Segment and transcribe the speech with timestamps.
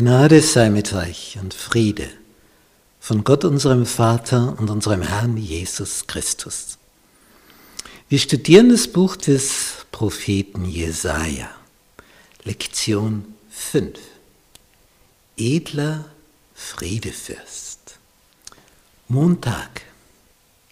[0.00, 2.08] Gnade sei mit euch und Friede
[3.00, 6.78] von Gott unserem Vater und unserem Herrn Jesus Christus.
[8.08, 11.50] Wir studieren das Buch des Propheten Jesaja,
[12.44, 13.98] Lektion 5.
[15.36, 16.06] Edler
[16.54, 17.98] Friedefürst.
[19.06, 19.82] Montag.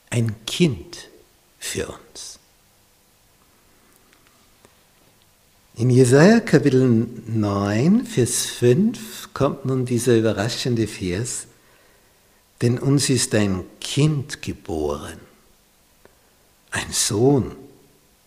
[0.09, 1.11] Ein Kind
[1.59, 2.39] für uns.
[5.79, 11.47] In Jesaja Kapitel 9, Vers 5 kommt nun dieser überraschende Vers,
[12.61, 15.21] denn uns ist ein Kind geboren,
[16.73, 17.55] ein Sohn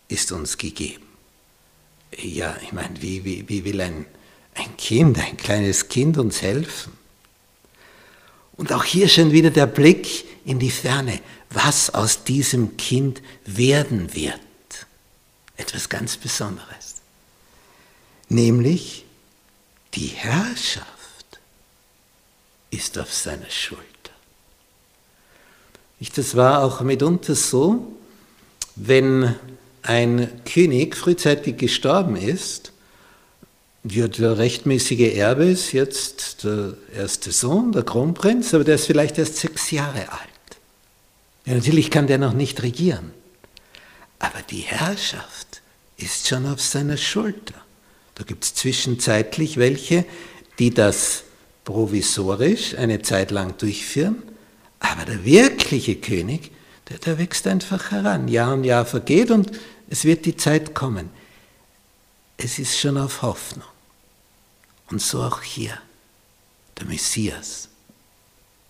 [0.07, 1.03] ist uns gegeben.
[2.17, 4.05] Ja, ich meine, wie, wie, wie will ein,
[4.53, 6.93] ein Kind, ein kleines Kind uns helfen?
[8.55, 14.15] Und auch hier schon wieder der Blick in die Ferne, was aus diesem Kind werden
[14.15, 14.39] wird.
[15.57, 17.00] Etwas ganz Besonderes
[18.31, 19.05] nämlich
[19.93, 20.87] die Herrschaft
[22.69, 23.85] ist auf seiner Schulter.
[26.15, 27.93] Das war auch mitunter so,
[28.75, 29.35] wenn
[29.83, 32.71] ein König frühzeitig gestorben ist,
[33.83, 39.17] ja, der rechtmäßige Erbe ist jetzt der erste Sohn, der Kronprinz, aber der ist vielleicht
[39.17, 40.29] erst sechs Jahre alt.
[41.45, 43.11] Ja, natürlich kann der noch nicht regieren,
[44.19, 45.61] aber die Herrschaft
[45.97, 47.55] ist schon auf seiner Schulter.
[48.21, 50.05] Da gibt es zwischenzeitlich welche,
[50.59, 51.23] die das
[51.63, 54.21] provisorisch eine Zeit lang durchführen,
[54.79, 56.51] aber der wirkliche König,
[56.87, 58.27] der, der wächst einfach heran.
[58.27, 59.51] Jahr und Jahr vergeht und
[59.89, 61.09] es wird die Zeit kommen.
[62.37, 63.67] Es ist schon auf Hoffnung.
[64.91, 65.75] Und so auch hier,
[66.77, 67.69] der Messias.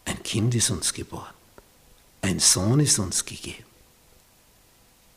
[0.05, 1.33] Ein Kind ist uns geboren.
[2.21, 3.65] Ein Sohn ist uns gegeben.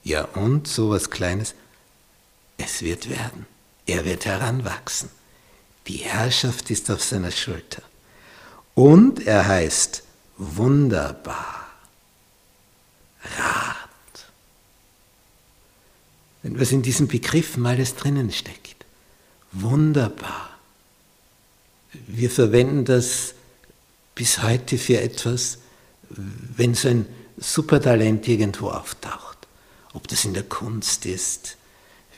[0.03, 1.55] Ja, und so was Kleines,
[2.57, 3.54] es wird werden.
[3.87, 5.11] Er wird heranwachsen.
[5.87, 7.83] Die Herrschaft ist auf seiner Schulter.
[8.75, 10.03] Und er heißt
[10.37, 11.67] wunderbar.
[13.39, 14.27] Rat.
[16.43, 18.85] Wenn was in diesem Begriff mal alles drinnen steckt.
[19.53, 20.51] Wunderbar.
[22.07, 23.35] Wir verwenden das
[24.15, 25.59] bis heute für etwas,
[26.09, 27.07] wenn so ein
[27.37, 29.39] Supertalent irgendwo auftaucht.
[29.93, 31.57] Ob das in der Kunst ist,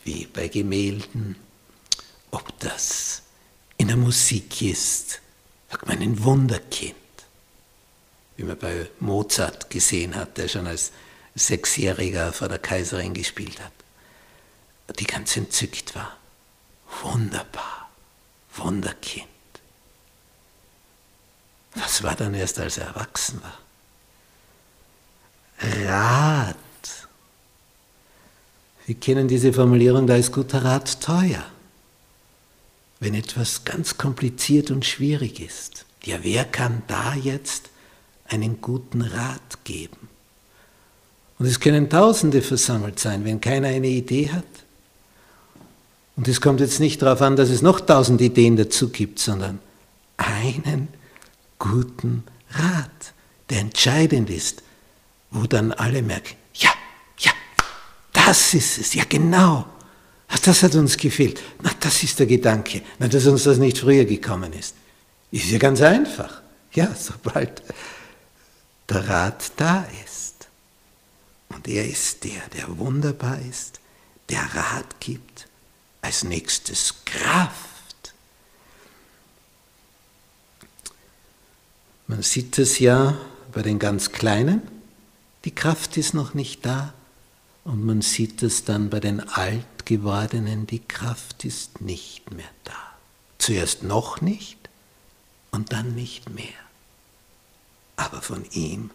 [0.04, 1.36] wie bei Gemälden,
[2.30, 3.22] ob das
[3.76, 5.20] in der Musik ist,
[5.70, 6.94] sagt man ein Wunderkind,
[8.36, 10.92] wie man bei Mozart gesehen hat, der schon als
[11.34, 13.72] Sechsjähriger vor der Kaiserin gespielt hat,
[14.98, 16.16] die ganz entzückt war.
[17.02, 17.90] Wunderbar,
[18.54, 19.26] Wunderkind.
[21.74, 23.58] Was war dann erst, als er erwachsen war?
[25.58, 26.56] Rat.
[28.86, 31.44] Wir kennen diese Formulierung, da ist guter Rat teuer
[33.00, 35.84] wenn etwas ganz kompliziert und schwierig ist.
[36.04, 37.70] Ja, wer kann da jetzt
[38.28, 40.08] einen guten Rat geben?
[41.38, 44.44] Und es können Tausende versammelt sein, wenn keiner eine Idee hat.
[46.16, 49.58] Und es kommt jetzt nicht darauf an, dass es noch tausend Ideen dazu gibt, sondern
[50.16, 50.88] einen
[51.58, 53.12] guten Rat,
[53.50, 54.62] der entscheidend ist,
[55.30, 56.70] wo dann alle merken, ja,
[57.18, 57.32] ja,
[58.14, 59.66] das ist es, ja genau.
[60.28, 61.40] Ach, das hat uns gefehlt.
[61.62, 62.82] Na, das ist der Gedanke.
[62.98, 64.74] Na, dass uns das nicht früher gekommen ist.
[65.30, 66.42] Ist ja ganz einfach.
[66.72, 67.62] Ja, sobald
[68.88, 70.48] der Rat da ist.
[71.48, 73.80] Und er ist der, der wunderbar ist,
[74.28, 75.48] der Rat gibt,
[76.02, 78.14] als nächstes Kraft.
[82.08, 83.16] Man sieht es ja
[83.52, 84.62] bei den ganz Kleinen,
[85.44, 86.92] die Kraft ist noch nicht da
[87.64, 92.76] und man sieht es dann bei den Alten gewordenen, die Kraft ist nicht mehr da.
[93.38, 94.58] Zuerst noch nicht
[95.50, 96.60] und dann nicht mehr.
[97.96, 98.90] Aber von ihm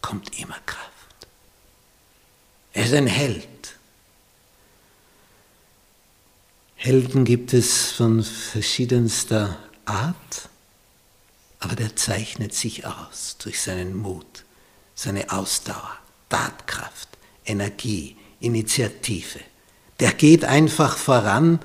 [0.00, 0.88] kommt immer Kraft.
[2.72, 3.48] Er ist ein Held.
[6.76, 10.48] Helden gibt es von verschiedenster Art,
[11.58, 14.44] aber der zeichnet sich aus durch seinen Mut,
[14.94, 15.98] seine Ausdauer,
[16.28, 17.08] Tatkraft,
[17.44, 19.40] Energie, Initiative
[20.00, 21.58] der geht einfach voran,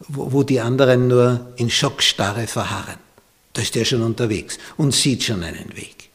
[0.00, 2.98] wo, wo die anderen nur in Schockstarre verharren.
[3.52, 6.10] Da ist der schon unterwegs und sieht schon einen Weg.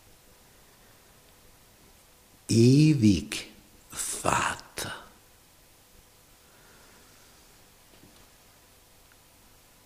[2.48, 3.48] Ewig
[3.90, 4.94] Vater.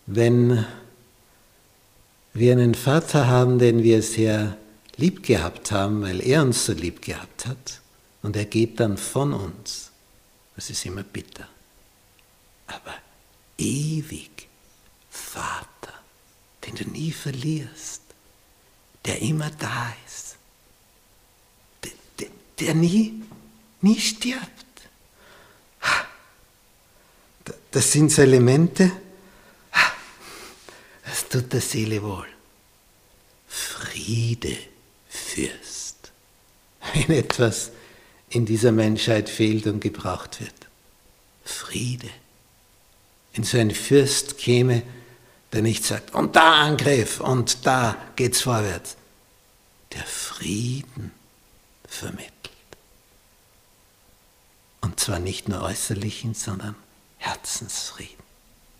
[0.05, 0.65] Wenn
[2.33, 4.57] wir einen Vater haben, den wir sehr
[4.95, 7.81] lieb gehabt haben, weil er uns so lieb gehabt hat,
[8.23, 9.91] und er geht dann von uns,
[10.55, 11.47] das ist immer bitter
[12.67, 12.95] aber
[13.57, 14.47] ewig
[15.09, 15.93] Vater,
[16.65, 18.01] den du nie verlierst,
[19.05, 20.35] der immer da ist,
[21.83, 22.29] der, der,
[22.59, 23.23] der nie,
[23.81, 24.65] nie stirbt.
[27.71, 28.91] Das sind so Elemente,
[31.05, 32.27] das tut der Seele wohl.
[33.47, 34.57] Friede,
[35.07, 36.11] Fürst.
[36.93, 37.71] Wenn etwas
[38.29, 40.53] in dieser Menschheit fehlt und gebraucht wird.
[41.45, 42.09] Friede.
[43.37, 44.81] Wenn so ein Fürst käme,
[45.53, 48.97] der nicht sagt, und da Angriff und da geht's vorwärts,
[49.93, 51.11] der Frieden
[51.87, 52.33] vermittelt.
[54.81, 56.73] Und zwar nicht nur äußerlichen, sondern
[57.19, 58.23] Herzensfrieden.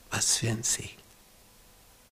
[0.10, 0.97] Was für ein Segen.